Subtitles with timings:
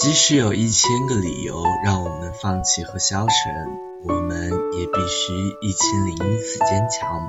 [0.00, 3.34] 即使有一千个理由让我们放弃和消沉，
[4.04, 7.28] 我们也必须一千零一次坚强。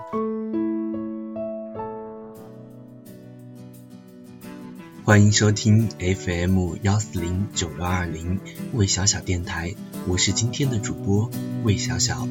[5.03, 8.39] 欢迎收听 FM 幺四零九六二零
[8.73, 9.73] 魏小小电台，
[10.07, 11.27] 我是今天的主播
[11.63, 12.27] 魏小小。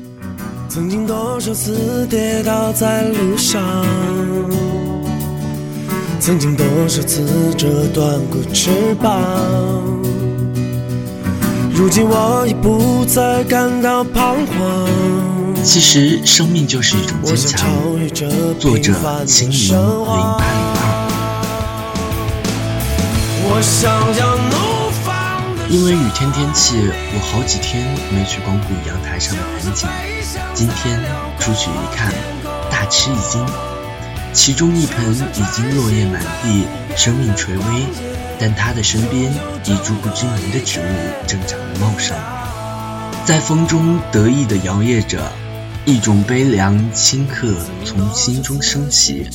[0.69, 3.85] 曾经多少次跌倒在路上，
[6.21, 9.98] 曾经多少次折断过翅膀。
[11.79, 14.89] 如今我已不再感到彷徨。
[15.63, 17.71] 其实生命就是一种坚强。
[18.59, 20.83] 作者：青云零八零二。
[25.69, 26.75] 因为雨天天气，
[27.15, 29.89] 我好几天没去光顾阳台上的盆景。
[30.53, 31.01] 今天
[31.39, 32.13] 出去一看，
[32.69, 33.47] 大吃一惊，
[34.33, 37.63] 其中一盆已经落叶满地，生命垂危。
[38.41, 39.33] 但他的身边，
[39.65, 40.85] 一株不知名的植物
[41.27, 42.17] 正长得茂盛，
[43.25, 45.31] 在风中得意地摇曳着，
[45.85, 47.53] 一种悲凉顷刻
[47.85, 49.27] 从心中升起。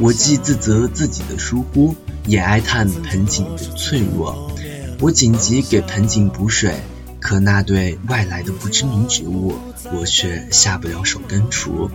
[0.00, 1.94] 我既自责自己的疏忽，
[2.26, 4.50] 也哀叹盆景的脆弱。
[4.98, 6.74] 我紧急给盆景补水，
[7.20, 9.54] 可那对外来的不知名植物，
[9.92, 11.90] 我却下不了手根除。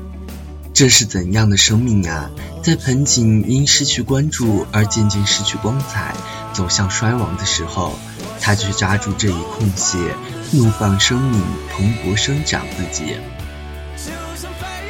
[0.73, 2.31] 这是怎样的生命啊！
[2.63, 6.15] 在盆景因失去关注而渐渐失去光彩，
[6.53, 7.93] 走向衰亡的时候，
[8.39, 9.97] 他却抓住这一空隙，
[10.51, 13.17] 怒放生命蓬勃生长自己。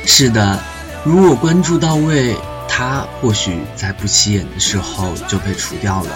[0.05, 0.61] 是的，
[1.03, 2.35] 如果关注到位，
[2.69, 6.11] 它或许在不起眼的时候就被除掉了。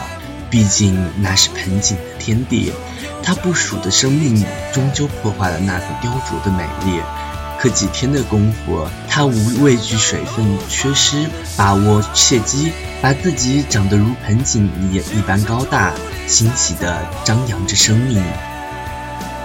[0.49, 2.71] 毕竟那是盆景的天地，
[3.21, 7.01] 它不属的生命终究破坏了那份雕琢的美丽。
[7.59, 15.93] 可几天的功夫，他无畏惧水分缺失，把握契机，把自己长得如盆景一一般高大，
[16.27, 18.23] 欣喜地张扬着生命。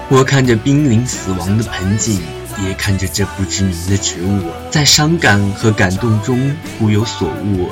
[0.08, 2.20] 我看着濒临死亡的盆景，
[2.66, 7.70] 也看着这不知名的植物，在伤感和感动中忽有所悟。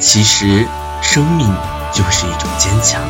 [0.00, 0.66] 其实，
[1.00, 1.46] 生命
[1.92, 3.00] 就是一种坚强。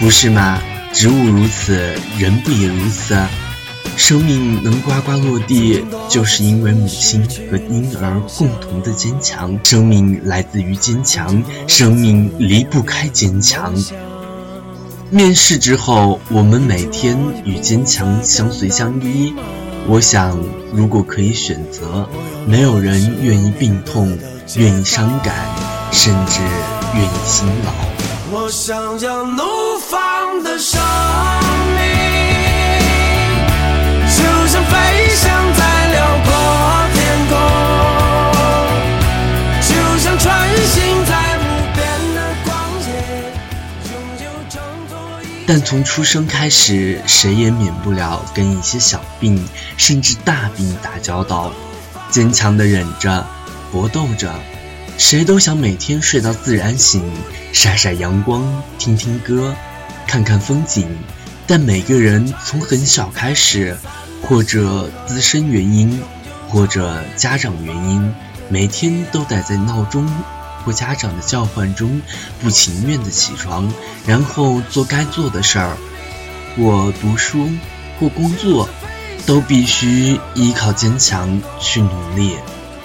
[0.00, 0.58] 不是吗？
[0.94, 1.74] 植物如此，
[2.18, 3.14] 人不也如此？
[3.98, 9.60] 生命能呱呱落地，就是因为母亲和婴儿共同的坚强。
[9.62, 13.74] 生命来自于坚强，生命离不开坚强。
[15.10, 19.34] 面试之后，我们每天与坚强相随相依。
[19.86, 22.08] 我想，如果可以选择，
[22.46, 24.18] 没有人愿意病痛，
[24.56, 25.34] 愿意伤感，
[25.92, 26.40] 甚至
[26.94, 27.72] 愿意辛劳。
[28.32, 29.69] 我想要怒。
[29.90, 30.80] 放的生
[31.74, 31.82] 命，
[34.06, 36.30] 就像飞翔在辽阔
[36.94, 36.96] 天
[37.28, 37.34] 空，
[39.60, 41.42] 就像穿行在无
[41.74, 41.80] 边
[42.14, 42.48] 的旷
[42.86, 42.88] 野，
[43.90, 49.44] 拥有挣脱一但从出生开始，谁也免不了跟一些小病
[49.76, 51.52] 甚至大病打交道，
[52.10, 53.26] 坚强的忍着，
[53.72, 54.32] 搏斗着。
[54.98, 57.02] 谁都想每天睡到自然醒，
[57.52, 59.52] 晒晒阳光，听听歌。
[60.10, 60.88] 看看风景，
[61.46, 63.78] 但每个人从很小开始，
[64.20, 66.02] 或者自身原因，
[66.48, 68.12] 或者家长原因，
[68.48, 70.12] 每天都得在闹钟
[70.64, 72.02] 或家长的叫唤中，
[72.42, 73.72] 不情愿的起床，
[74.04, 75.76] 然后做该做的事儿。
[76.58, 77.48] 我读书
[78.00, 78.68] 或工作，
[79.26, 82.34] 都必须依靠坚强去努力，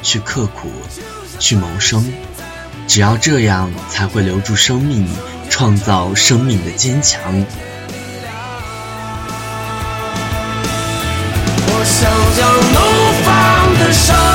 [0.03, 0.69] 去刻苦，
[1.39, 2.13] 去谋生。
[2.87, 5.07] 只要这样，才会留住生命。
[5.49, 7.21] 创造生命的坚强。
[11.67, 12.79] 我想要怒
[13.23, 14.34] 放的生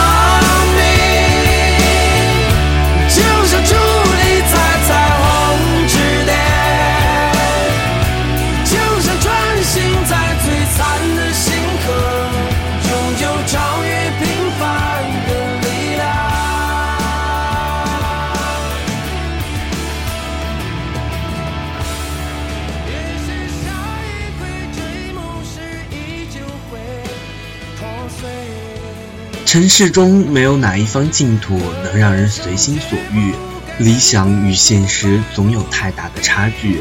[29.50, 33.34] 城市中没有哪一方净土能让人随心所欲，
[33.78, 36.80] 理想与现实总有太大的差距。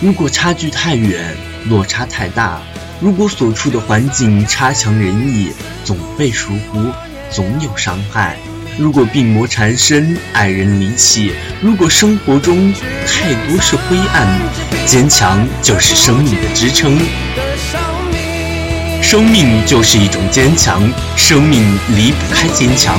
[0.00, 1.36] 如果差距太远，
[1.68, 2.60] 落差太大；
[3.00, 5.52] 如果所处的环境差强人意，
[5.84, 6.86] 总被疏忽，
[7.30, 8.36] 总有伤害。
[8.76, 11.32] 如果病魔缠身，爱人离弃，
[11.62, 12.74] 如果生活中
[13.06, 14.26] 太多是灰暗，
[14.84, 16.98] 坚强就是生命的支撑。
[19.10, 20.80] 生命就是一种坚强，
[21.16, 22.96] 生命离不开坚强。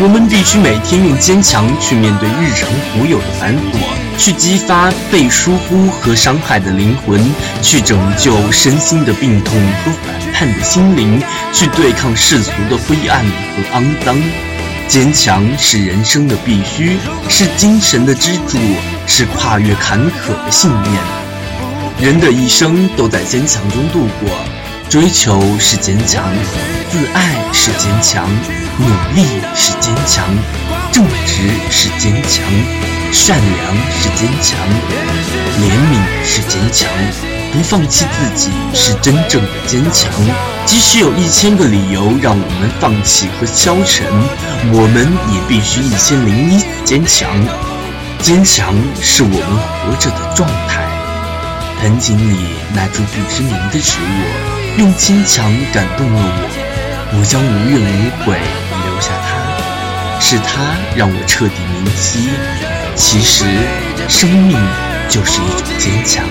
[0.00, 3.78] 我们必须每天用坚强去面对日常独有的繁琐，
[4.18, 7.24] 去激发被疏忽和伤害的灵魂，
[7.62, 9.54] 去拯救身心的病痛
[9.84, 11.22] 和反叛的心灵，
[11.52, 14.20] 去对抗世俗的灰暗和肮脏。
[14.88, 16.96] 坚强是人生的必须，
[17.28, 18.58] 是精神的支柱，
[19.06, 21.00] 是跨越坎坷的信念。
[22.00, 24.28] 人的一生都在坚强中度过，
[24.92, 26.22] 追求是坚强，
[26.90, 28.28] 自爱是坚强。
[28.76, 29.24] 努力
[29.54, 30.22] 是坚强，
[30.92, 32.44] 正直是坚强，
[33.10, 34.58] 善良是坚强，
[35.62, 36.86] 怜悯是坚强，
[37.54, 40.12] 不放弃自己是真正的坚强。
[40.66, 44.06] 即使有一千个理由让我们放弃和消沉，
[44.74, 47.30] 我们也必须一千零一次坚强。
[48.20, 50.86] 坚强是我们活着的状态。
[51.80, 52.36] 盆景里
[52.74, 58.38] 那株不知名的植物，用坚强感动了我，我将无怨无悔
[58.84, 59.00] 留。
[59.00, 62.30] 下他，是他让我彻底明晰，
[62.94, 63.44] 其实
[64.08, 64.56] 生命
[65.08, 66.24] 就是一种坚强。